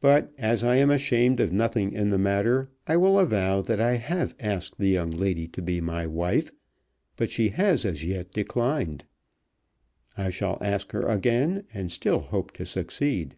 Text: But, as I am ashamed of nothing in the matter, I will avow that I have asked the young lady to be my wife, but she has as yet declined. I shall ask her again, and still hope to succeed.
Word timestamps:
But, 0.00 0.32
as 0.38 0.62
I 0.62 0.76
am 0.76 0.90
ashamed 0.92 1.40
of 1.40 1.52
nothing 1.52 1.92
in 1.92 2.10
the 2.10 2.18
matter, 2.18 2.70
I 2.86 2.96
will 2.96 3.18
avow 3.18 3.62
that 3.62 3.80
I 3.80 3.94
have 3.96 4.36
asked 4.38 4.78
the 4.78 4.86
young 4.86 5.10
lady 5.10 5.48
to 5.48 5.60
be 5.60 5.80
my 5.80 6.06
wife, 6.06 6.52
but 7.16 7.32
she 7.32 7.48
has 7.48 7.84
as 7.84 8.04
yet 8.04 8.30
declined. 8.30 9.06
I 10.16 10.30
shall 10.30 10.58
ask 10.60 10.92
her 10.92 11.08
again, 11.08 11.64
and 11.74 11.90
still 11.90 12.20
hope 12.20 12.52
to 12.52 12.64
succeed. 12.64 13.34